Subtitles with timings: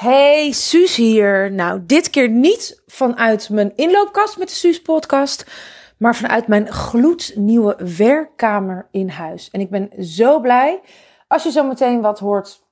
[0.00, 1.52] Hey, Suus hier.
[1.52, 5.46] Nou, dit keer niet vanuit mijn inloopkast met de Suus podcast,
[5.96, 9.50] maar vanuit mijn gloednieuwe werkkamer in huis.
[9.50, 10.80] En ik ben zo blij.
[11.28, 12.62] Als je zo meteen wat hoort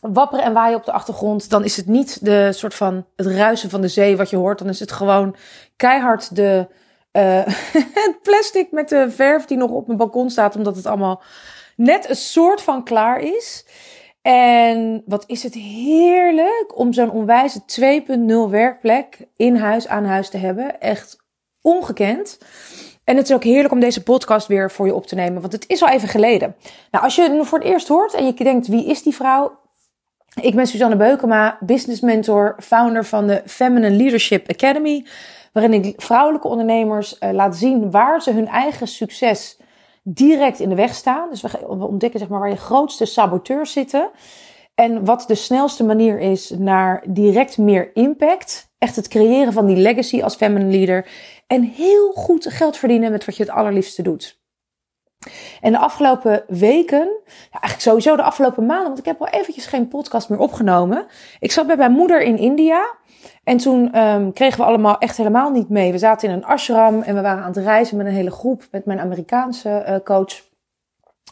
[0.00, 3.70] wapperen en waaien op de achtergrond, dan is het niet de soort van het ruisen
[3.70, 4.58] van de zee wat je hoort.
[4.58, 5.36] Dan is het gewoon
[5.76, 6.68] keihard de
[7.12, 7.46] uh,
[8.04, 11.22] het plastic met de verf die nog op mijn balkon staat, omdat het allemaal
[11.76, 13.64] net een soort van klaar is.
[14.26, 17.60] En wat is het heerlijk om zo'n onwijze
[18.46, 20.80] 2.0 werkplek in huis aan huis te hebben.
[20.80, 21.16] Echt
[21.62, 22.38] ongekend.
[23.04, 25.52] En het is ook heerlijk om deze podcast weer voor je op te nemen, want
[25.52, 26.56] het is al even geleden.
[26.90, 29.58] Nou, als je het voor het eerst hoort en je denkt, wie is die vrouw?
[30.40, 35.06] Ik ben Suzanne Beukema, business mentor, founder van de Feminine Leadership Academy,
[35.52, 39.58] waarin ik vrouwelijke ondernemers uh, laat zien waar ze hun eigen succes
[40.04, 41.30] direct in de weg staan.
[41.30, 44.10] Dus we, ontdekken zeg maar, waar je grootste saboteurs zitten.
[44.74, 48.72] En wat de snelste manier is naar direct meer impact.
[48.78, 51.08] Echt het creëren van die legacy als feminine leader.
[51.46, 54.42] En heel goed geld verdienen met wat je het allerliefste doet.
[55.60, 59.66] En de afgelopen weken, ja, eigenlijk sowieso de afgelopen maanden, want ik heb al eventjes
[59.66, 61.06] geen podcast meer opgenomen.
[61.38, 62.94] Ik zat bij mijn moeder in India.
[63.44, 65.92] En toen um, kregen we allemaal echt helemaal niet mee.
[65.92, 68.62] We zaten in een ashram en we waren aan het reizen met een hele groep.
[68.70, 70.42] Met mijn Amerikaanse uh, coach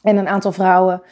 [0.02, 1.02] en een aantal vrouwen.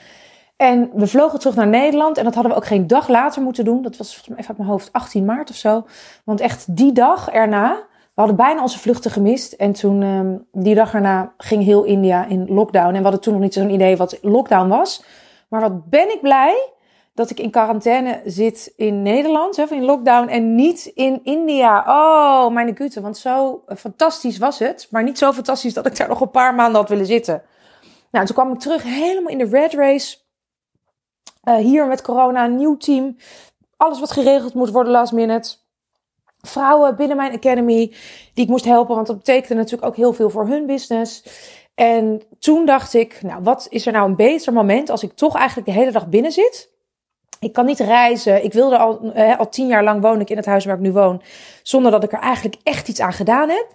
[0.57, 2.19] En we vlogen terug naar Nederland.
[2.19, 3.83] En dat hadden we ook geen dag later moeten doen.
[3.83, 5.87] Dat was volgens mij even uit mijn hoofd 18 maart of zo.
[6.25, 7.87] Want echt die dag erna,
[8.21, 9.53] hadden bijna onze vluchten gemist.
[9.53, 12.87] En toen, um, die dag erna, ging heel India in lockdown.
[12.87, 15.05] En we hadden toen nog niet zo'n idee wat lockdown was.
[15.49, 16.73] Maar wat ben ik blij
[17.15, 21.85] dat ik in quarantaine zit in Nederland, of in lockdown, en niet in India.
[21.87, 24.89] Oh, mijn gute, want zo fantastisch was het.
[24.91, 27.43] Maar niet zo fantastisch dat ik daar nog een paar maanden had willen zitten.
[28.11, 30.17] Nou, toen kwam ik terug helemaal in de red race.
[31.45, 33.17] Uh, hier met corona, nieuw team.
[33.77, 35.57] Alles wat geregeld moet worden last minute.
[36.43, 37.95] Vrouwen binnen mijn academy
[38.35, 41.25] die ik moest helpen, want dat betekende natuurlijk ook heel veel voor hun business.
[41.75, 45.37] En toen dacht ik, nou, wat is er nou een beter moment als ik toch
[45.37, 46.71] eigenlijk de hele dag binnen zit?
[47.41, 48.45] Ik kan niet reizen.
[48.45, 50.81] Ik wilde al, eh, al tien jaar lang woon ik in het huis waar ik
[50.81, 51.23] nu woon.
[51.63, 53.67] Zonder dat ik er eigenlijk echt iets aan gedaan heb.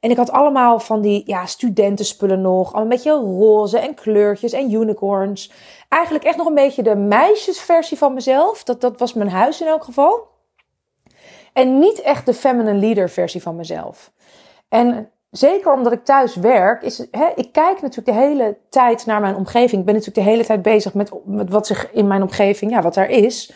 [0.00, 2.74] En ik had allemaal van die ja, studentenspullen nog.
[2.74, 5.50] Al een beetje roze en kleurtjes en unicorns.
[5.88, 8.64] Eigenlijk echt nog een beetje de meisjesversie van mezelf.
[8.64, 10.32] Dat, dat was mijn huis in elk geval.
[11.54, 14.12] En niet echt de feminine leader versie van mezelf.
[14.68, 19.20] En zeker omdat ik thuis werk, is, hè, ik kijk natuurlijk de hele tijd naar
[19.20, 19.80] mijn omgeving.
[19.80, 22.82] Ik ben natuurlijk de hele tijd bezig met, met wat zich in mijn omgeving, ja,
[22.82, 23.52] wat er is.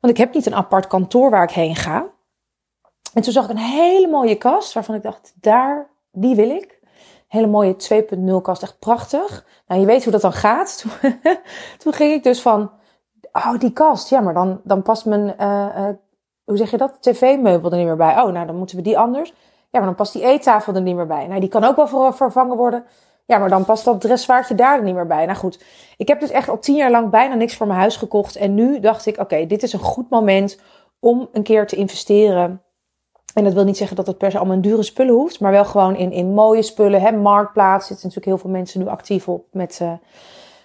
[0.00, 2.06] Want ik heb niet een apart kantoor waar ik heen ga.
[3.14, 6.78] En toen zag ik een hele mooie kast waarvan ik dacht, daar, die wil ik.
[7.28, 7.76] Hele mooie
[8.36, 9.46] 2.0 kast, echt prachtig.
[9.66, 10.84] Nou, je weet hoe dat dan gaat.
[11.78, 12.70] Toen, ging ik dus van,
[13.32, 15.88] oh, die kast, ja, maar dan, dan past mijn, uh, uh,
[16.44, 18.22] hoe zeg je dat, tv-meubel er niet meer bij.
[18.22, 19.32] Oh, nou, dan moeten we die anders.
[19.70, 21.26] Ja, maar dan past die eettafel er niet meer bij.
[21.26, 22.84] Nou, die kan ook wel vervangen worden.
[23.26, 25.26] Ja, maar dan past dat dressoirtje daar niet meer bij.
[25.26, 25.64] Nou goed,
[25.96, 28.36] ik heb dus echt al tien jaar lang bijna niks voor mijn huis gekocht.
[28.36, 30.60] En nu dacht ik, oké, dit is een goed moment
[31.00, 32.62] om een keer te investeren.
[33.34, 35.40] En dat wil niet zeggen dat het per se allemaal in dure spullen hoeft.
[35.40, 37.00] Maar wel gewoon in, in mooie spullen.
[37.00, 39.46] Hè, marktplaats zitten natuurlijk heel veel mensen nu actief op.
[39.52, 39.92] Met, uh,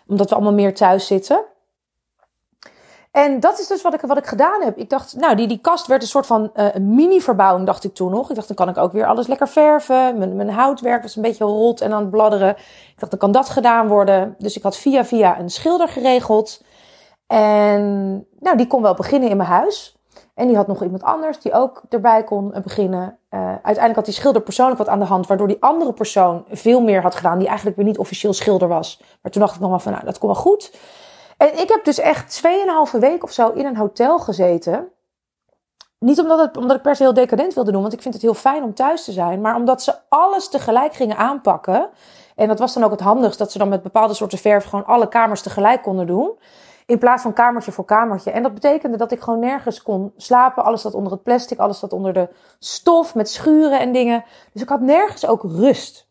[0.08, 1.44] omdat we allemaal meer thuis zitten.
[3.16, 4.78] En dat is dus wat ik, wat ik gedaan heb.
[4.78, 8.12] Ik dacht, nou, die, die kast werd een soort van uh, mini-verbouwing, dacht ik toen
[8.12, 8.30] nog.
[8.30, 10.18] Ik dacht, dan kan ik ook weer alles lekker verven.
[10.18, 12.50] Mijn, mijn houtwerk was een beetje rot en aan het bladderen.
[12.50, 14.36] Ik dacht, dan kan dat gedaan worden.
[14.38, 16.64] Dus ik had via via een schilder geregeld.
[17.28, 17.82] En
[18.40, 19.98] nou, die kon wel beginnen in mijn huis.
[20.34, 23.18] En die had nog iemand anders die ook erbij kon beginnen.
[23.30, 26.82] Uh, uiteindelijk had die schilder persoonlijk wat aan de hand, waardoor die andere persoon veel
[26.82, 29.02] meer had gedaan, die eigenlijk weer niet officieel schilder was.
[29.22, 30.72] Maar toen dacht ik nog wel van, nou, dat komt wel goed.
[31.38, 32.42] En ik heb dus echt
[32.94, 34.90] 2,5 week of zo in een hotel gezeten.
[36.00, 38.24] Niet omdat, het, omdat ik per se heel decadent wilde doen, want ik vind het
[38.24, 39.42] heel fijn om thuis te zijn.
[39.42, 41.90] Maar omdat ze alles tegelijk gingen aanpakken.
[42.36, 44.86] En dat was dan ook het handigst, dat ze dan met bepaalde soorten verf gewoon
[44.86, 46.32] alle kamers tegelijk konden doen.
[46.86, 48.32] In plaats van kamertje voor kamertje.
[48.32, 50.64] En dat betekende dat ik gewoon nergens kon slapen.
[50.64, 52.30] Alles zat onder het plastic, alles zat onder de
[52.60, 54.24] stof met schuren en dingen.
[54.54, 56.05] Dus ik had nergens ook rust.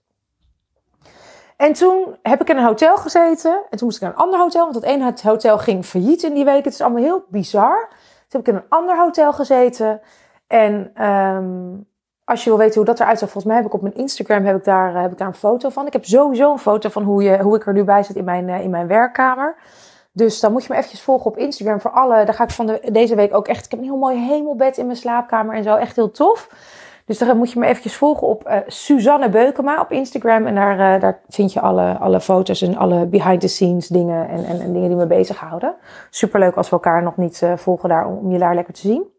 [1.57, 3.53] En toen heb ik in een hotel gezeten.
[3.71, 4.63] En toen moest ik naar een ander hotel.
[4.63, 6.65] Want dat ene hotel ging failliet in die week.
[6.65, 7.89] Het is allemaal heel bizar.
[8.29, 10.01] Toen heb ik in een ander hotel gezeten.
[10.47, 11.87] En um,
[12.25, 14.45] als je wil weten hoe dat eruit zag, volgens mij heb ik op mijn Instagram
[14.45, 15.87] heb ik daar, heb ik daar een foto van.
[15.87, 18.25] Ik heb sowieso een foto van hoe, je, hoe ik er nu bij zit in
[18.25, 19.57] mijn, in mijn werkkamer.
[20.13, 22.25] Dus dan moet je me eventjes volgen op Instagram voor alle.
[22.25, 23.65] Daar ga ik van de, deze week ook echt.
[23.65, 25.75] Ik heb een heel mooi hemelbed in mijn slaapkamer en zo.
[25.75, 26.49] Echt heel tof.
[27.07, 30.47] Dus daar moet je me eventjes volgen op uh, Suzanne Beukema op Instagram.
[30.47, 34.29] En daar, uh, daar vind je alle, alle foto's en alle behind the scenes dingen
[34.29, 35.75] en, en, en dingen die me bezighouden.
[36.11, 39.13] Superleuk als we elkaar nog niet uh, volgen daar om, je daar lekker te zien.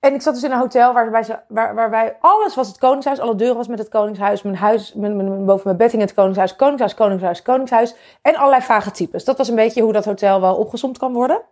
[0.00, 3.20] En ik zat dus in een hotel waarbij, ze, waar, waarbij alles was het koningshuis.
[3.20, 4.42] Alle deuren was met het koningshuis.
[4.42, 6.56] Mijn huis, mijn, boven mijn bed hing het koningshuis.
[6.56, 7.94] Koningshuis, koningshuis, koningshuis.
[8.22, 9.24] En allerlei vage types.
[9.24, 11.42] Dat was een beetje hoe dat hotel wel opgezomd kan worden.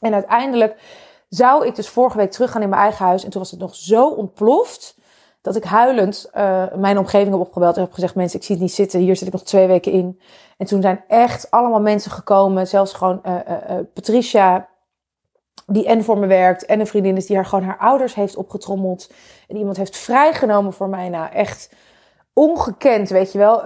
[0.00, 0.76] En uiteindelijk
[1.28, 3.24] zou ik dus vorige week teruggaan in mijn eigen huis.
[3.24, 4.96] En toen was het nog zo ontploft.
[5.40, 8.64] Dat ik huilend uh, mijn omgeving heb opgebeld en heb gezegd: Mensen, ik zie het
[8.64, 9.00] niet zitten.
[9.00, 10.20] Hier zit ik nog twee weken in.
[10.56, 12.66] En toen zijn echt allemaal mensen gekomen.
[12.66, 14.68] Zelfs gewoon uh, uh, Patricia,
[15.66, 16.66] die en voor me werkt.
[16.66, 19.12] En een vriendin is die haar gewoon haar ouders heeft opgetrommeld.
[19.48, 21.08] En iemand heeft vrijgenomen voor mij.
[21.08, 21.72] Nou, echt
[22.32, 23.62] ongekend, weet je wel.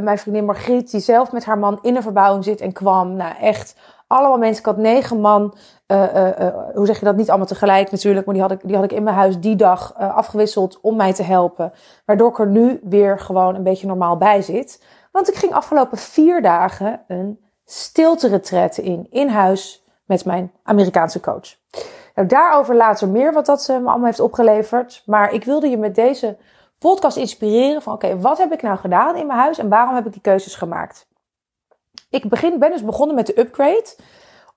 [0.00, 3.16] mijn vriendin Margriet, die zelf met haar man in een verbouwing zit en kwam.
[3.16, 3.76] Nou, echt
[4.06, 4.58] allemaal mensen.
[4.58, 5.54] Ik had negen man.
[5.86, 7.16] Uh, uh, hoe zeg je dat?
[7.16, 8.26] Niet allemaal tegelijk natuurlijk.
[8.26, 11.12] Maar die had ik, die had ik in mijn huis die dag afgewisseld om mij
[11.12, 11.72] te helpen.
[12.04, 14.84] Waardoor ik er nu weer gewoon een beetje normaal bij zit.
[15.12, 18.40] Want ik ging afgelopen vier dagen een stilte
[18.82, 19.06] in.
[19.10, 21.56] In huis met mijn Amerikaanse coach.
[22.14, 25.02] Nou, daarover later meer wat dat me allemaal heeft opgeleverd.
[25.06, 26.36] Maar ik wilde je met deze
[26.78, 30.06] podcast inspireren van oké, wat heb ik nou gedaan in mijn huis en waarom heb
[30.06, 31.06] ik die keuzes gemaakt?
[32.10, 33.94] Ik begin, ben dus begonnen met de upgrade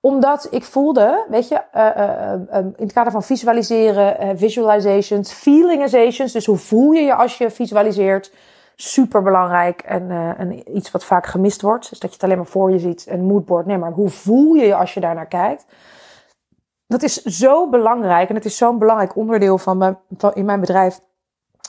[0.00, 6.32] omdat ik voelde, weet je, uh, uh, in het kader van visualiseren, visualizations, feelingizations.
[6.32, 8.32] Dus hoe voel je je als je visualiseert?
[8.76, 11.90] Super belangrijk en, iets wat vaak gemist wordt.
[11.90, 13.66] Dus dat je het alleen maar voor je ziet, een moodboard.
[13.66, 15.64] Nee, maar hoe voel je je als je daarnaar kijkt?
[16.86, 20.60] Dat is zo belangrijk en het is zo'n belangrijk onderdeel van, mijn, van in mijn
[20.60, 21.00] bedrijf.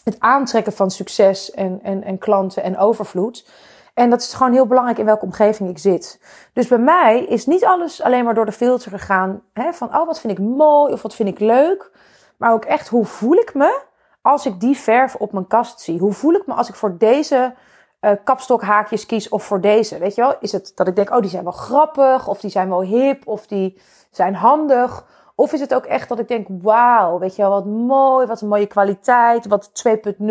[0.04, 3.46] Het aantrekken van succes en, en, en klanten en overvloed.
[3.94, 6.20] En dat is gewoon heel belangrijk in welke omgeving ik zit.
[6.54, 9.42] Dus bij mij is niet alles alleen maar door de filter gegaan.
[9.54, 11.92] Hè, van, oh, wat vind ik mooi of wat vind ik leuk.
[12.38, 13.82] Maar ook echt, hoe voel ik me
[14.22, 16.00] als ik die verf op mijn kast zie?
[16.00, 17.54] Hoe voel ik me als ik voor deze
[18.02, 19.98] uh, kapstokhaakjes kies of voor deze?
[19.98, 20.36] Weet je wel?
[20.40, 22.28] Is het dat ik denk, oh, die zijn wel grappig.
[22.28, 23.28] Of die zijn wel hip.
[23.28, 25.06] Of die zijn handig.
[25.36, 28.28] Of is het ook echt dat ik denk, wauw, weet je wel, wat mooi.
[28.28, 29.48] Wat een mooie kwaliteit.
[29.48, 30.26] Wat 2.0.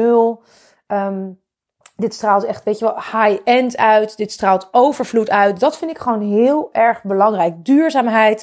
[0.87, 1.40] Um,
[2.01, 4.17] dit straalt echt, weet je wel, high-end uit.
[4.17, 5.61] Dit straalt overvloed uit.
[5.61, 7.65] Dat vind ik gewoon heel erg belangrijk.
[7.65, 8.41] Duurzaamheid.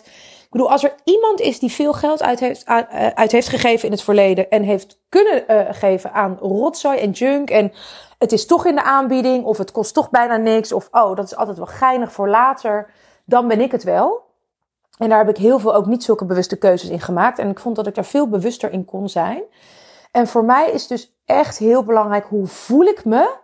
[0.48, 3.86] Ik bedoel, als er iemand is die veel geld uit heeft, eh, uit heeft gegeven
[3.86, 7.72] in het verleden en heeft kunnen uh, geven aan rotzooi en junk en
[8.18, 11.26] het is toch in de aanbieding of het kost toch bijna niks of oh, dat
[11.26, 12.90] is altijd wel geinig voor later,
[13.26, 14.26] dan ben ik het wel.
[14.98, 17.60] En daar heb ik heel veel ook niet zulke bewuste keuzes in gemaakt en ik
[17.60, 19.44] vond dat ik daar veel bewuster in kon zijn.
[20.12, 23.36] En voor mij is dus echt heel belangrijk hoe voel ik me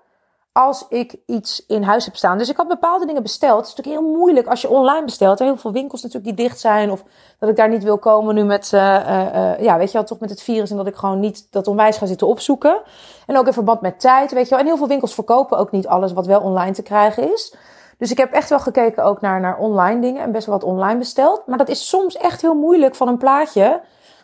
[0.54, 2.38] als ik iets in huis heb staan.
[2.38, 3.58] Dus ik had bepaalde dingen besteld.
[3.58, 5.40] Het is natuurlijk heel moeilijk als je online bestelt.
[5.40, 6.92] Er heel veel winkels natuurlijk die dicht zijn.
[6.92, 7.04] Of
[7.40, 10.20] dat ik daar niet wil komen nu met, uh, uh, ja, weet je wel, toch
[10.20, 10.72] met het virus.
[10.72, 12.82] En dat ik gewoon niet dat onwijs ga zitten opzoeken.
[13.28, 14.60] En ook in verband met tijd, weet je wel.
[14.60, 17.56] En heel veel winkels verkopen ook niet alles wat wel online te krijgen is.
[17.98, 20.70] Dus ik heb echt wel gekeken ook naar, naar online dingen en best wel wat
[20.70, 21.48] online besteld.
[21.48, 23.82] Maar dat is soms echt heel moeilijk van een plaatje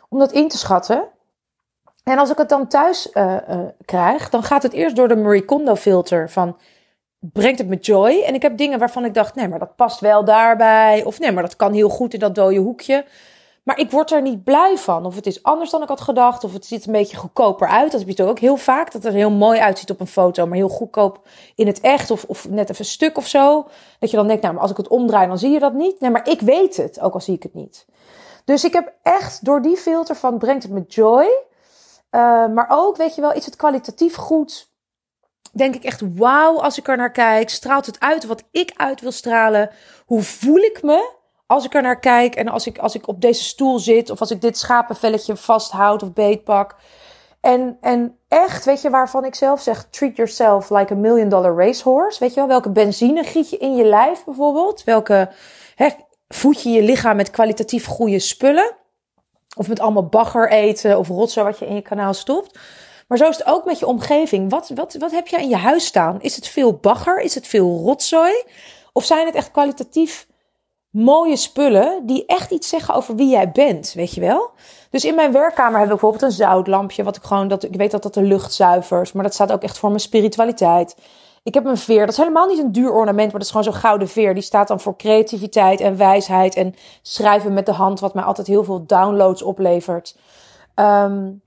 [0.10, 1.04] om dat in te schatten.
[2.04, 5.16] En als ik het dan thuis uh, uh, krijg, dan gaat het eerst door de
[5.16, 6.58] Marie Kondo filter van
[7.20, 8.24] brengt het me joy?
[8.26, 11.04] En ik heb dingen waarvan ik dacht, nee, maar dat past wel daarbij.
[11.04, 13.06] Of nee, maar dat kan heel goed in dat dode hoekje.
[13.64, 15.06] Maar ik word er niet blij van.
[15.06, 16.44] Of het is anders dan ik had gedacht.
[16.44, 17.92] Of het ziet een beetje goedkoper uit.
[17.92, 18.86] Dat heb je toch ook heel vaak.
[18.86, 20.46] Dat het er heel mooi uitziet op een foto.
[20.46, 22.12] Maar heel goedkoop in het echt.
[22.12, 23.68] Of, of net even stuk of zo.
[24.00, 26.00] Dat je dan denkt, nou, maar als ik het omdraai, dan zie je dat niet.
[26.00, 27.00] Nee, maar ik weet het.
[27.00, 27.86] Ook al zie ik het niet.
[28.46, 31.28] Dus ik heb echt door die filter van brengt het me joy
[32.12, 34.72] uh, maar ook, weet je wel, is het kwalitatief goed?
[35.52, 37.50] Denk ik echt, wauw, als ik er naar kijk.
[37.50, 39.70] Straalt het uit wat ik uit wil stralen?
[40.06, 41.12] Hoe voel ik me
[41.48, 42.36] als ik er naar kijk?
[42.36, 46.04] En als ik, als ik op deze stoel zit, of als ik dit schapenvelletje vasthoud
[46.04, 46.76] of beetpak.
[47.42, 51.56] En, en echt, weet je, waarvan ik zelf zeg: treat yourself like a million dollar
[51.56, 52.20] racehorse.
[52.20, 54.84] Weet je wel, welke benzine giet je in je lijf bijvoorbeeld?
[54.84, 55.32] Welke
[55.76, 55.90] hè,
[56.28, 58.78] voed je je lichaam met kwalitatief goede spullen?
[59.56, 62.60] Of met allemaal bagger eten of rotzooi wat je in je kanaal stopt.
[63.08, 64.50] Maar zo is het ook met je omgeving.
[64.50, 66.22] Wat, wat, wat heb jij in je huis staan?
[66.22, 67.20] Is het veel bagger?
[67.20, 68.44] Is het veel rotzooi?
[68.94, 70.28] Of zijn het echt kwalitatief
[70.90, 74.52] mooie spullen die echt iets zeggen over wie jij bent, weet je wel?
[74.90, 77.92] Dus in mijn werkkamer heb ik bijvoorbeeld een zoutlampje, wat ik gewoon, dat, ik weet
[77.92, 80.96] dat dat de lucht zuivert, maar dat staat ook echt voor mijn spiritualiteit.
[81.44, 82.00] Ik heb een veer.
[82.00, 84.34] Dat is helemaal niet een duur ornament, maar dat is gewoon zo'n gouden veer.
[84.34, 88.48] Die staat dan voor creativiteit en wijsheid en schrijven met de hand, wat mij altijd
[88.48, 90.18] heel veel downloads oplevert.
[90.76, 91.42] Um,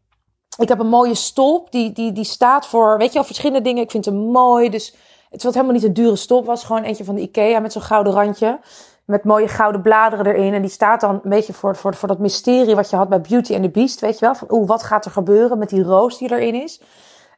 [0.58, 3.82] ik heb een mooie stolp, die, die, die staat voor, weet je al, verschillende dingen.
[3.82, 4.94] Ik vind hem mooi, dus
[5.30, 7.82] het was helemaal niet een dure stolp, was gewoon eentje van de Ikea met zo'n
[7.82, 8.60] gouden randje.
[9.04, 10.54] Met mooie gouden bladeren erin.
[10.54, 13.20] En die staat dan een beetje voor, voor, voor dat mysterie wat je had bij
[13.20, 14.34] Beauty and the Beast, weet je wel.
[14.34, 16.80] Van, oeh, wat gaat er gebeuren met die roos die erin is?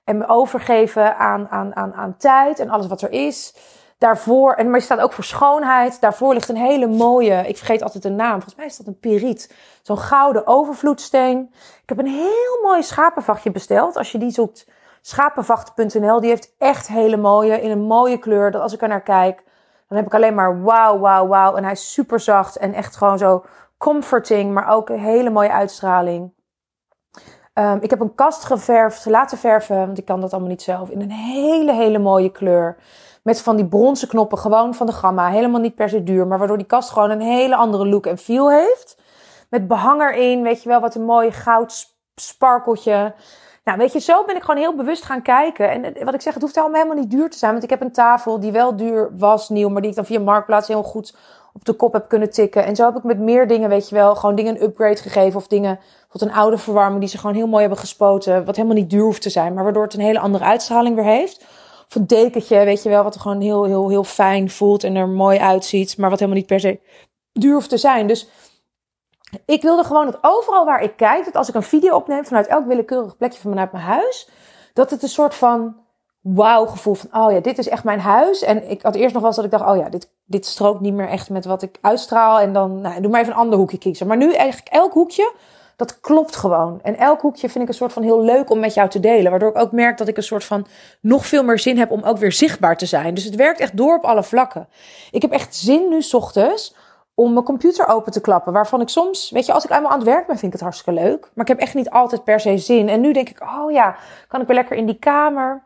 [0.05, 3.55] En me overgeven aan, aan, aan, aan tijd en alles wat er is.
[3.99, 6.01] Daarvoor, en maar je staat ook voor schoonheid.
[6.01, 8.33] Daarvoor ligt een hele mooie, ik vergeet altijd de naam.
[8.33, 9.55] Volgens mij is dat een periet.
[9.83, 11.51] Zo'n gouden overvloedsteen.
[11.83, 13.97] Ik heb een heel mooi schapenvachtje besteld.
[13.97, 14.69] Als je die zoekt,
[15.01, 16.21] schapenvacht.nl.
[16.21, 18.51] Die heeft echt hele mooie, in een mooie kleur.
[18.51, 19.43] Dat als ik er naar kijk,
[19.89, 21.55] dan heb ik alleen maar wauw, wauw, wauw.
[21.55, 23.45] En hij is super zacht en echt gewoon zo
[23.79, 26.33] comforting, maar ook een hele mooie uitstraling.
[27.55, 30.91] Um, ik heb een kast geverfd, laten verven, want ik kan dat allemaal niet zelf,
[30.91, 32.77] in een hele, hele mooie kleur.
[33.23, 35.29] Met van die bronzen knoppen, gewoon van de gamma.
[35.29, 38.19] Helemaal niet per se duur, maar waardoor die kast gewoon een hele andere look en
[38.19, 38.99] feel heeft.
[39.51, 43.15] Met behang erin, weet je wel, wat een mooi goud sparkeltje.
[43.65, 45.71] Nou, weet je, zo ben ik gewoon heel bewust gaan kijken.
[45.71, 47.53] En wat ik zeg, het hoeft allemaal helemaal niet duur te zijn.
[47.53, 50.21] Want ik heb een tafel die wel duur was, nieuw, maar die ik dan via
[50.21, 51.17] Marktplaats heel goed
[51.53, 52.65] op de kop heb kunnen tikken.
[52.65, 55.41] En zo heb ik met meer dingen, weet je wel, gewoon dingen een upgrade gegeven.
[55.41, 55.79] Of dingen,
[56.15, 58.45] tot een oude verwarming die ze gewoon heel mooi hebben gespoten.
[58.45, 61.05] Wat helemaal niet duur hoeft te zijn, maar waardoor het een hele andere uitstraling weer
[61.05, 61.45] heeft.
[61.89, 64.97] Of een dekentje, weet je wel, wat er gewoon heel, heel, heel fijn voelt en
[64.97, 65.99] er mooi uitziet.
[65.99, 66.81] Maar wat helemaal niet per se
[67.33, 68.07] duur hoeft te zijn.
[68.07, 68.29] Dus
[69.47, 72.47] ik wilde gewoon dat overal waar ik kijk, dat als ik een video opneem vanuit
[72.47, 74.29] elk willekeurig plekje van vanuit mijn huis,
[74.73, 75.77] dat het een soort van
[76.21, 78.43] wauw gevoel van, oh ja, dit is echt mijn huis.
[78.43, 80.81] En ik had eerst nog wel eens dat ik dacht, oh ja, dit, dit strookt
[80.81, 82.41] niet meer echt met wat ik uitstraal.
[82.41, 84.07] En dan, nou, doe maar even een ander hoekje kiezen.
[84.07, 85.33] Maar nu eigenlijk elk hoekje,
[85.77, 86.81] dat klopt gewoon.
[86.83, 89.31] En elk hoekje vind ik een soort van heel leuk om met jou te delen.
[89.31, 90.67] Waardoor ik ook merk dat ik een soort van
[91.01, 93.15] nog veel meer zin heb om ook weer zichtbaar te zijn.
[93.15, 94.69] Dus het werkt echt door op alle vlakken.
[95.11, 96.75] Ik heb echt zin nu ochtends
[97.15, 98.53] om mijn computer open te klappen.
[98.53, 100.61] Waarvan ik soms, weet je, als ik eenmaal aan het werk ben, vind ik het
[100.61, 101.31] hartstikke leuk.
[101.35, 102.89] Maar ik heb echt niet altijd per se zin.
[102.89, 103.97] En nu denk ik, oh ja,
[104.29, 105.63] kan ik weer lekker in die kamer.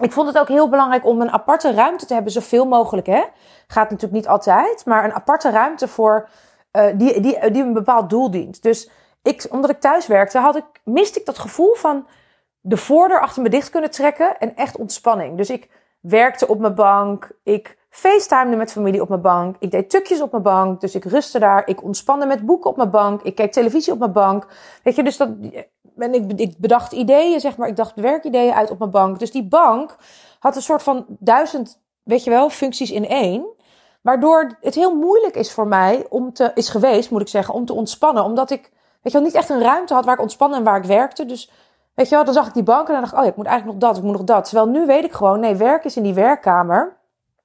[0.00, 3.06] Ik vond het ook heel belangrijk om een aparte ruimte te hebben, zoveel mogelijk.
[3.06, 3.22] Hè?
[3.66, 6.28] Gaat natuurlijk niet altijd, maar een aparte ruimte voor
[6.72, 8.62] uh, die, die, die een bepaald doel dient.
[8.62, 8.90] Dus
[9.24, 12.06] ik, omdat ik thuis werkte, had ik, miste ik dat gevoel van
[12.60, 15.36] de voordeur achter me dicht kunnen trekken en echt ontspanning.
[15.36, 19.90] Dus ik werkte op mijn bank, ik facetimede met familie op mijn bank, ik deed
[19.90, 23.22] tukjes op mijn bank, dus ik rustte daar, ik ontspande met boeken op mijn bank,
[23.22, 24.46] ik keek televisie op mijn bank.
[24.82, 25.28] Weet je, dus dat,
[25.96, 29.18] ik, ik bedacht ideeën, zeg maar, ik dacht werkideeën uit op mijn bank.
[29.18, 29.96] Dus die bank
[30.38, 33.46] had een soort van duizend, weet je wel, functies in één.
[34.00, 37.64] Waardoor het heel moeilijk is voor mij om te, is geweest, moet ik zeggen, om
[37.64, 38.24] te ontspannen.
[38.24, 38.72] Omdat ik,
[39.04, 41.26] weet je wel, niet echt een ruimte had waar ik ontspannen en waar ik werkte.
[41.26, 41.50] Dus,
[41.94, 43.46] weet je wel, dan zag ik die bank en dan dacht ik, oh ik moet
[43.46, 44.44] eigenlijk nog dat, ik moet nog dat.
[44.44, 46.80] Terwijl nu weet ik gewoon, nee, werk is in die werkkamer.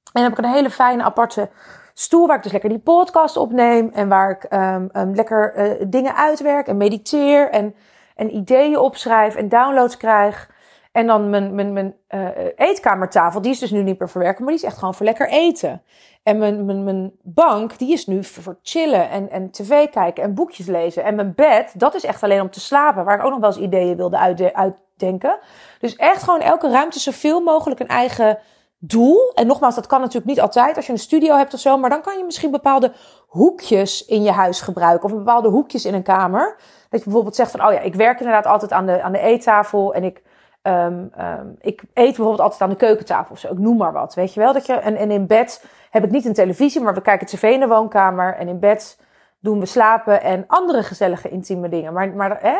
[0.04, 1.50] En dan heb ik een hele fijne aparte
[1.94, 3.90] stoel waar ik dus lekker die podcast opneem.
[3.94, 7.50] En waar ik um, um, lekker uh, dingen uitwerk en mediteer.
[7.50, 7.76] En
[8.20, 10.50] en ideeën opschrijf en downloads krijg.
[10.92, 14.54] En dan mijn, mijn, mijn uh, eetkamertafel, die is dus nu niet meer verwerken, maar
[14.54, 15.82] die is echt gewoon voor lekker eten.
[16.24, 20.34] En mijn, mijn, mijn bank, die is nu voor chillen en, en tv kijken en
[20.34, 21.04] boekjes lezen.
[21.04, 23.50] En mijn bed, dat is echt alleen om te slapen, waar ik ook nog wel
[23.50, 24.18] eens ideeën wilde
[24.54, 25.40] uitdenken.
[25.80, 28.40] Dus echt gewoon elke ruimte zoveel mogelijk een eigen
[28.78, 29.32] doel.
[29.34, 31.90] En nogmaals, dat kan natuurlijk niet altijd als je een studio hebt of zo, maar
[31.90, 32.94] dan kan je misschien bepaalde
[33.28, 36.56] hoekjes in je huis gebruiken of bepaalde hoekjes in een kamer.
[36.90, 39.20] Dat je bijvoorbeeld zegt van, oh ja, ik werk inderdaad altijd aan de, aan de
[39.20, 40.22] eettafel en ik,
[40.62, 43.52] um, um, ik eet bijvoorbeeld altijd aan de keukentafel of zo.
[43.52, 44.54] Ik noem maar wat, weet je wel.
[44.54, 47.60] Dat je, en, in bed heb ik niet een televisie, maar we kijken tv in
[47.60, 48.36] de woonkamer.
[48.36, 49.00] En in bed
[49.40, 51.94] doen we slapen en andere gezellige intieme dingen.
[51.94, 52.58] Maar, maar hè,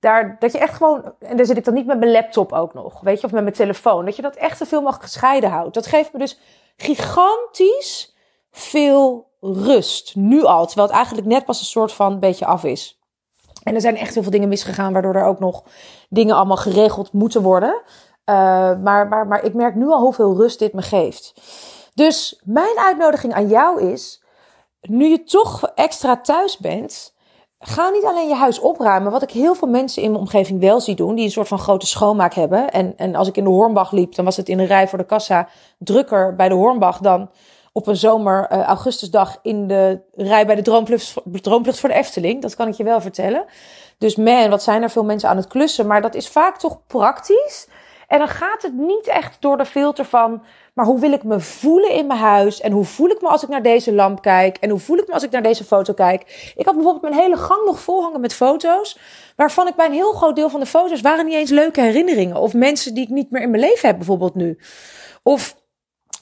[0.00, 2.74] daar, dat je echt gewoon, en daar zit ik dan niet met mijn laptop ook
[2.74, 4.04] nog, weet je, of met mijn telefoon.
[4.04, 5.74] Dat je dat echt zoveel mogelijk gescheiden houdt.
[5.74, 6.40] Dat geeft me dus
[6.76, 8.16] gigantisch
[8.50, 10.16] veel rust.
[10.16, 13.01] Nu al, terwijl het eigenlijk net pas een soort van beetje af is.
[13.62, 15.64] En er zijn echt heel veel dingen misgegaan, waardoor er ook nog
[16.08, 17.82] dingen allemaal geregeld moeten worden.
[18.30, 18.34] Uh,
[18.82, 21.34] maar, maar, maar ik merk nu al hoeveel rust dit me geeft.
[21.94, 24.22] Dus mijn uitnodiging aan jou is,
[24.80, 27.14] nu je toch extra thuis bent,
[27.58, 29.12] ga niet alleen je huis opruimen.
[29.12, 31.58] Wat ik heel veel mensen in mijn omgeving wel zie doen, die een soort van
[31.58, 32.70] grote schoonmaak hebben.
[32.70, 34.98] En, en als ik in de Hornbach liep, dan was het in de rij voor
[34.98, 37.30] de kassa drukker bij de Hornbach dan
[37.72, 40.62] op een zomer uh, augustusdag in de rij bij de
[41.40, 42.42] droomvlucht voor de Efteling.
[42.42, 43.44] Dat kan ik je wel vertellen.
[43.98, 45.86] Dus man, wat zijn er veel mensen aan het klussen.
[45.86, 47.68] Maar dat is vaak toch praktisch.
[48.08, 50.42] En dan gaat het niet echt door de filter van,
[50.74, 52.60] maar hoe wil ik me voelen in mijn huis?
[52.60, 54.56] En hoe voel ik me als ik naar deze lamp kijk?
[54.56, 56.52] En hoe voel ik me als ik naar deze foto kijk?
[56.56, 58.98] Ik had bijvoorbeeld mijn hele gang nog vol hangen met foto's,
[59.36, 62.36] waarvan ik bij een heel groot deel van de foto's waren niet eens leuke herinneringen.
[62.36, 64.58] Of mensen die ik niet meer in mijn leven heb, bijvoorbeeld nu.
[65.22, 65.56] Of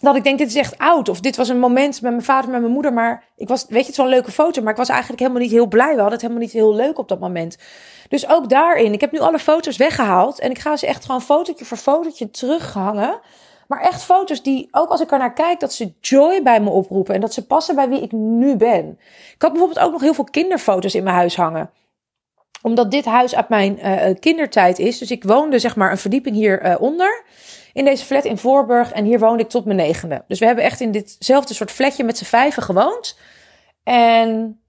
[0.01, 1.09] dat ik denk, dit is echt oud.
[1.09, 2.93] Of dit was een moment met mijn vader, met mijn moeder.
[2.93, 4.63] Maar ik was, weet je, het is wel een leuke foto.
[4.63, 5.95] Maar ik was eigenlijk helemaal niet heel blij.
[5.95, 7.59] We hadden het helemaal niet heel leuk op dat moment.
[8.09, 8.93] Dus ook daarin.
[8.93, 10.41] Ik heb nu alle foto's weggehaald.
[10.41, 13.21] En ik ga ze echt gewoon fotootje voor fotootje terughangen.
[13.69, 16.71] Maar echt foto's die, ook als ik er naar kijk, dat ze joy bij me
[16.71, 17.15] oproepen.
[17.15, 18.99] En dat ze passen bij wie ik nu ben.
[19.35, 21.71] Ik had bijvoorbeeld ook nog heel veel kinderfoto's in mijn huis hangen.
[22.63, 24.99] omdat dit huis uit mijn uh, kindertijd is.
[24.99, 26.79] Dus ik woonde zeg maar een verdieping hieronder.
[26.79, 27.25] Onder,
[27.73, 28.93] in deze flat in Voorburg.
[28.93, 30.25] En hier woonde ik tot mijn negende.
[30.29, 33.19] Dus we hebben echt in ditzelfde soort flatje met z'n vijven gewoond.
[33.83, 34.61] En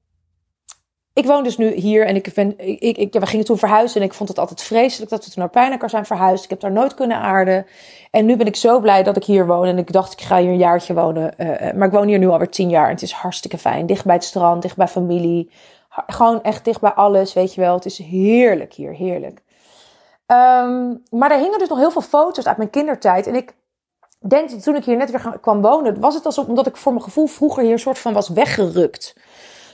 [1.13, 4.07] ik woon dus nu hier en ik ben, ik, ik, we gingen toen verhuizen en
[4.07, 6.43] ik vond het altijd vreselijk dat we toen naar Pijnakker zijn verhuisd.
[6.43, 7.65] Ik heb daar nooit kunnen aarden.
[8.11, 10.39] En nu ben ik zo blij dat ik hier woon en ik dacht ik ga
[10.39, 11.33] hier een jaartje wonen.
[11.37, 13.85] Uh, maar ik woon hier nu alweer tien jaar en het is hartstikke fijn.
[13.85, 15.51] Dicht bij het strand, dicht bij familie.
[15.89, 17.75] Gewoon echt dicht bij alles, weet je wel.
[17.75, 19.41] Het is heerlijk hier, heerlijk.
[20.31, 23.27] Um, maar er hingen dus nog heel veel foto's uit mijn kindertijd.
[23.27, 23.53] En ik
[24.19, 26.91] denk dat toen ik hier net weer kwam wonen, was het alsof omdat ik voor
[26.91, 29.15] mijn gevoel vroeger hier een soort van was weggerukt.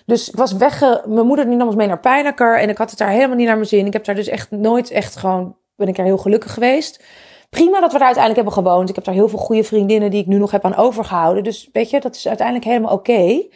[0.05, 1.03] Dus ik was wegge...
[1.07, 2.59] Mijn moeder die nam ons mee naar Pijnakker.
[2.59, 3.85] En ik had het daar helemaal niet naar mijn zin.
[3.85, 5.55] Ik heb daar dus echt nooit echt gewoon...
[5.75, 7.03] Ben ik daar heel gelukkig geweest.
[7.49, 8.89] Prima dat we daar uiteindelijk hebben gewoond.
[8.89, 11.43] Ik heb daar heel veel goede vriendinnen die ik nu nog heb aan overgehouden.
[11.43, 13.47] Dus weet je, dat is uiteindelijk helemaal oké.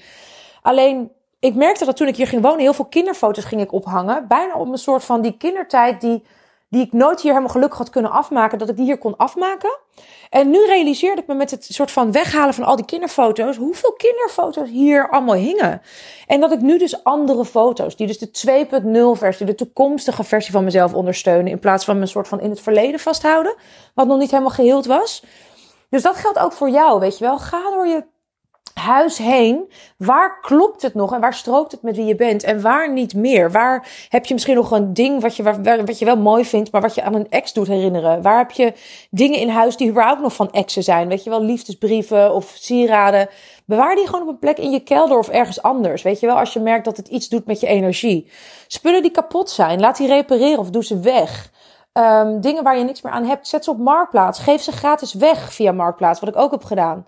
[0.62, 4.28] Alleen, ik merkte dat toen ik hier ging wonen, heel veel kinderfoto's ging ik ophangen.
[4.28, 6.24] Bijna op een soort van die kindertijd die
[6.72, 9.78] die ik nooit hier helemaal gelukkig had kunnen afmaken, dat ik die hier kon afmaken.
[10.30, 13.94] En nu realiseerde ik me met het soort van weghalen van al die kinderfoto's, hoeveel
[13.94, 15.82] kinderfoto's hier allemaal hingen.
[16.28, 20.52] En dat ik nu dus andere foto's, die dus de 2.0 versie, de toekomstige versie
[20.52, 23.56] van mezelf ondersteunen, in plaats van mijn soort van in het verleden vasthouden,
[23.94, 25.24] wat nog niet helemaal geheeld was.
[25.90, 27.38] Dus dat geldt ook voor jou, weet je wel.
[27.38, 28.04] Ga door je
[28.74, 29.72] huis heen.
[29.98, 33.16] Waar klopt het nog en waar strookt het met wie je bent en waar niet
[33.16, 33.52] meer?
[33.52, 35.44] Waar heb je misschien nog een ding wat je,
[35.86, 38.22] wat je wel mooi vindt, maar wat je aan een ex doet herinneren?
[38.22, 38.74] Waar heb je
[39.10, 41.08] dingen in huis die überhaupt nog van exen zijn?
[41.08, 43.30] Weet je wel, liefdesbrieven of sieraden.
[43.66, 46.02] Bewaar die gewoon op een plek in je kelder of ergens anders.
[46.02, 48.32] Weet je wel, als je merkt dat het iets doet met je energie.
[48.68, 51.52] Spullen die kapot zijn, laat die repareren of doe ze weg.
[51.94, 54.40] Um, dingen waar je niks meer aan hebt, zet ze op Marktplaats.
[54.40, 57.06] Geef ze gratis weg via Marktplaats, wat ik ook heb gedaan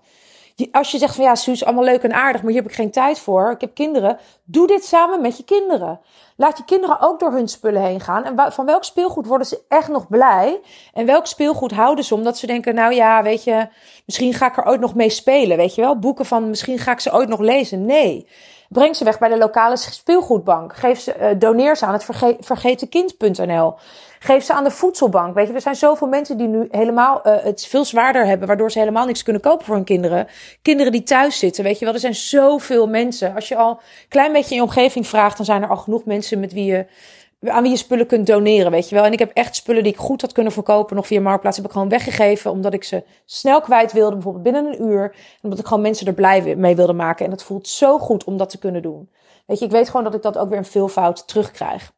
[0.70, 2.90] als je zegt van ja, Suus, allemaal leuk en aardig, maar hier heb ik geen
[2.90, 3.50] tijd voor.
[3.50, 4.18] Ik heb kinderen.
[4.44, 6.00] Doe dit samen met je kinderen.
[6.36, 8.24] Laat je kinderen ook door hun spullen heen gaan.
[8.24, 10.60] En van welk speelgoed worden ze echt nog blij?
[10.92, 13.68] En welk speelgoed houden ze omdat ze denken, nou ja, weet je,
[14.06, 15.56] misschien ga ik er ooit nog mee spelen.
[15.56, 17.84] Weet je wel, boeken van misschien ga ik ze ooit nog lezen.
[17.84, 18.26] Nee.
[18.68, 20.76] Breng ze weg bij de lokale speelgoedbank.
[20.76, 23.74] Geef ze, uh, doneer ze aan het verge vergetenkind.nl.
[24.18, 25.34] Geef ze aan de voedselbank.
[25.34, 28.70] Weet je, er zijn zoveel mensen die nu helemaal uh, het veel zwaarder hebben, waardoor
[28.70, 30.28] ze helemaal niks kunnen kopen voor hun kinderen.
[30.62, 33.34] Kinderen die thuis zitten, weet je wel, er zijn zoveel mensen.
[33.34, 36.04] Als je al een klein beetje in je omgeving vraagt, dan zijn er al genoeg
[36.04, 36.86] mensen met wie je
[37.46, 39.04] aan wie je spullen kunt doneren, weet je wel.
[39.04, 41.66] En ik heb echt spullen die ik goed had kunnen verkopen, nog via Marktplaats, heb
[41.66, 45.02] ik gewoon weggegeven, omdat ik ze snel kwijt wilde, bijvoorbeeld binnen een uur.
[45.04, 47.24] En omdat ik gewoon mensen er blij mee wilde maken.
[47.24, 49.10] En het voelt zo goed om dat te kunnen doen.
[49.46, 51.92] Weet je, ik weet gewoon dat ik dat ook weer een veelvoud terugkrijg.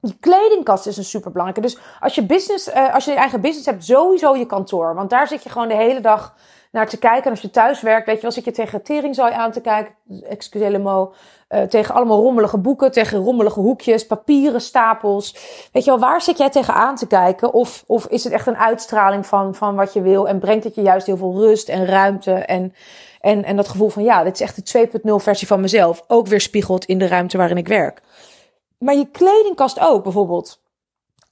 [0.00, 1.74] Je kledingkast is een superbelangrijke.
[1.74, 4.94] Dus als je business, uh, als je je eigen business hebt, sowieso je kantoor.
[4.94, 6.34] Want daar zit je gewoon de hele dag
[6.70, 7.24] naar te kijken.
[7.24, 9.94] En als je thuis werkt, weet je wel, zit je tegen teringzooi aan te kijken.
[10.28, 11.16] Excusez mot.
[11.48, 15.36] Uh, tegen allemaal rommelige boeken, tegen rommelige hoekjes, papieren, stapels.
[15.72, 17.52] Weet je wel, waar zit jij tegen aan te kijken?
[17.52, 20.28] Of, of is het echt een uitstraling van, van wat je wil?
[20.28, 22.74] En brengt het je juist heel veel rust en ruimte en,
[23.20, 26.04] en, en dat gevoel van, ja, dit is echt de 2.0 versie van mezelf.
[26.06, 28.02] Ook weer spiegelt in de ruimte waarin ik werk.
[28.78, 30.59] Maar je kledingkast ook, bijvoorbeeld.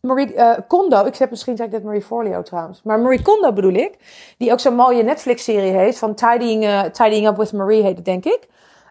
[0.00, 2.80] Marie uh, Kondo, ik heb misschien zeg ik dit Marie Forleo trouwens.
[2.82, 3.94] Maar Marie Kondo bedoel ik.
[4.38, 5.98] Die ook zo'n mooie Netflix-serie heeft.
[5.98, 8.48] Van Tidying, uh, Tidying Up with Marie heet het, denk ik.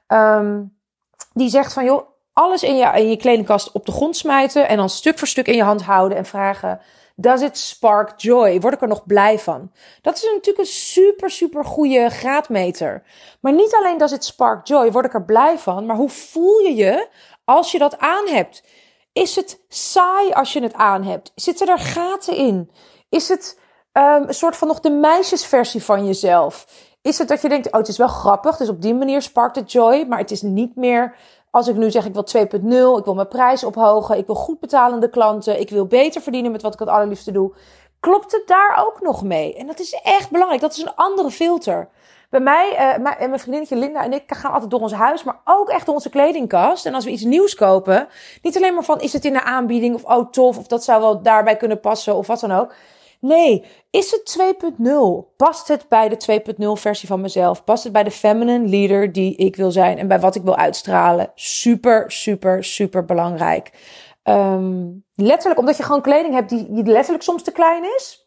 [0.08, 0.78] Um,
[1.34, 2.02] die zegt van, joh,
[2.34, 4.68] alles in je, in je kledingkast op de grond smijten.
[4.68, 6.82] En dan stuk voor stuk in je hand houden en vragen...
[7.20, 8.60] Does it spark joy?
[8.60, 9.72] Word ik er nog blij van?
[10.02, 13.04] Dat is natuurlijk een super, super goede graadmeter.
[13.40, 15.86] Maar niet alleen does it spark joy, word ik er blij van.
[15.86, 17.08] Maar hoe voel je je
[17.46, 18.64] als je dat aan hebt?
[19.18, 21.32] Is het saai als je het aan hebt?
[21.36, 22.72] Zitten er gaten in?
[23.10, 23.60] Is het
[23.94, 26.66] um, een soort van nog de meisjesversie van jezelf?
[27.02, 29.56] Is het dat je denkt, oh, het is wel grappig, dus op die manier sparkt
[29.56, 31.16] het joy, maar het is niet meer
[31.52, 34.60] als ik nu zeg, ik wil 2.0, ik wil mijn prijs ophogen, ik wil goed
[34.60, 37.54] betalende klanten, ik wil beter verdienen met wat ik het allerliefste doe.
[38.00, 39.56] Klopt het daar ook nog mee?
[39.56, 40.62] En dat is echt belangrijk.
[40.62, 41.90] Dat is een andere filter.
[42.30, 45.40] Bij mij uh, en mijn vriendinnetje Linda en ik gaan altijd door ons huis, maar
[45.44, 46.86] ook echt door onze kledingkast.
[46.86, 48.08] En als we iets nieuws kopen,
[48.42, 51.02] niet alleen maar van is het in de aanbieding of oh tof of dat zou
[51.02, 52.74] wel daarbij kunnen passen of wat dan ook.
[53.20, 55.36] Nee, is het 2.0?
[55.38, 57.64] Past het bij de 2.0 versie van mezelf?
[57.64, 60.56] Past het bij de feminine leader die ik wil zijn en bij wat ik wil
[60.56, 61.32] uitstralen?
[61.36, 63.72] Super, super, super belangrijk.
[64.24, 68.27] Um, letterlijk, omdat je gewoon kleding hebt die, die letterlijk soms te klein is.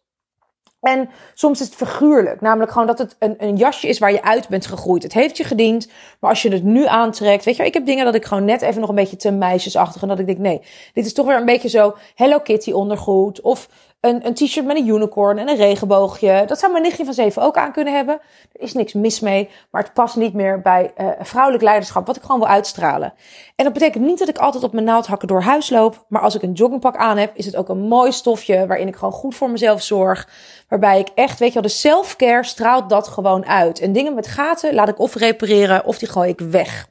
[0.81, 2.41] En soms is het figuurlijk.
[2.41, 5.03] Namelijk gewoon dat het een, een jasje is waar je uit bent gegroeid.
[5.03, 5.89] Het heeft je gediend.
[6.21, 7.45] Maar als je het nu aantrekt.
[7.45, 10.03] Weet je, ik heb dingen dat ik gewoon net even nog een beetje te meisjesachtig.
[10.03, 10.63] En dat ik denk, nee,
[10.93, 13.41] dit is toch weer een beetje zo Hello Kitty ondergoed.
[13.41, 13.69] Of
[14.01, 16.45] een, een t-shirt met een unicorn en een regenboogje.
[16.47, 18.21] Dat zou mijn nichtje van zeven ook aan kunnen hebben.
[18.53, 22.17] Er is niks mis mee, maar het past niet meer bij uh, vrouwelijk leiderschap, wat
[22.17, 23.13] ik gewoon wil uitstralen.
[23.57, 26.35] En dat betekent niet dat ik altijd op mijn naaldhakken door huis loop, maar als
[26.35, 29.35] ik een joggingpak aan heb, is het ook een mooi stofje waarin ik gewoon goed
[29.35, 30.29] voor mezelf zorg.
[30.69, 33.81] Waarbij ik echt, weet je wel, de self-care straalt dat gewoon uit.
[33.81, 36.89] En dingen met gaten laat ik of repareren of die gooi ik weg.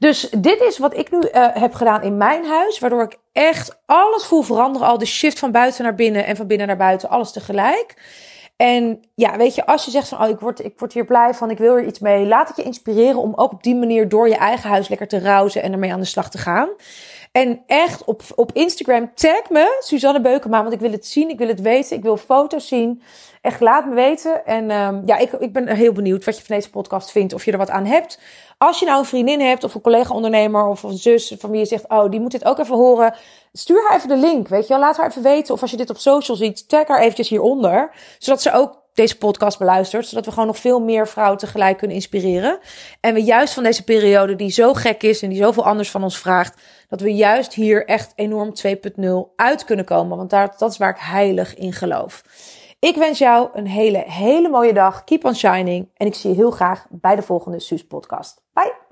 [0.00, 3.80] Dus dit is wat ik nu uh, heb gedaan in mijn huis, waardoor ik echt
[3.86, 4.88] alles voel veranderen.
[4.88, 7.94] Al de shift van buiten naar binnen en van binnen naar buiten, alles tegelijk.
[8.56, 11.34] En ja, weet je, als je zegt van, oh, ik word, ik word hier blij
[11.34, 12.26] van, ik wil er iets mee.
[12.26, 15.20] Laat het je inspireren om ook op die manier door je eigen huis lekker te
[15.20, 16.68] rousen en ermee aan de slag te gaan.
[17.32, 21.38] En echt op, op Instagram tag me, Suzanne Beukema, want ik wil het zien, ik
[21.38, 23.02] wil het weten, ik wil foto's zien.
[23.40, 24.46] Echt, laat me weten.
[24.46, 27.44] En um, ja, ik, ik ben heel benieuwd wat je van deze podcast vindt, of
[27.44, 28.20] je er wat aan hebt.
[28.58, 31.66] Als je nou een vriendin hebt, of een collega-ondernemer, of een zus van wie je
[31.66, 33.14] zegt, oh, die moet dit ook even horen.
[33.52, 34.78] Stuur haar even de link, weet je wel.
[34.78, 35.54] Laat haar even weten.
[35.54, 37.90] Of als je dit op social ziet, tag haar eventjes hieronder.
[38.18, 40.06] Zodat ze ook deze podcast beluistert.
[40.06, 42.58] Zodat we gewoon nog veel meer vrouwen tegelijk kunnen inspireren.
[43.00, 46.02] En we juist van deze periode die zo gek is en die zoveel anders van
[46.02, 46.60] ons vraagt.
[46.88, 49.04] Dat we juist hier echt enorm 2.0
[49.36, 50.16] uit kunnen komen.
[50.16, 52.22] Want daar, dat is waar ik heilig in geloof.
[52.78, 55.04] Ik wens jou een hele, hele mooie dag.
[55.04, 55.88] Keep on shining.
[55.96, 58.42] En ik zie je heel graag bij de volgende Suus podcast.
[58.52, 58.89] Bye!